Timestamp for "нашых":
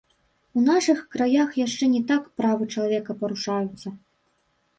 0.69-1.03